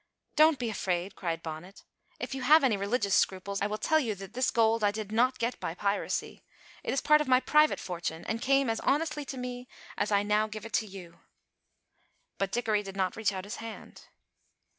"Don't 0.35 0.57
be 0.57 0.71
afraid," 0.71 1.15
cried 1.15 1.43
Bonnet. 1.43 1.83
"If 2.19 2.33
you 2.33 2.41
have 2.41 2.63
any 2.63 2.75
religious 2.75 3.13
scruples, 3.13 3.61
I 3.61 3.67
will 3.67 3.77
tell 3.77 3.99
you 3.99 4.15
that 4.15 4.33
this 4.33 4.49
gold 4.49 4.83
I 4.83 4.89
did 4.89 5.11
not 5.11 5.37
get 5.37 5.59
by 5.59 5.75
piracy. 5.75 6.43
It 6.81 6.91
is 6.91 7.01
part 7.05 7.21
of 7.21 7.27
my 7.27 7.39
private 7.39 7.79
fortune, 7.79 8.25
and 8.25 8.41
came 8.41 8.67
as 8.67 8.79
honestly 8.79 9.25
to 9.25 9.37
me 9.37 9.67
as 9.99 10.11
I 10.11 10.23
now 10.23 10.47
give 10.47 10.65
it 10.65 10.73
to 10.73 10.87
you." 10.87 11.19
But 12.39 12.51
Dickory 12.51 12.81
did 12.81 12.97
not 12.97 13.15
reach 13.15 13.31
out 13.31 13.43
his 13.43 13.57
hand. 13.57 14.07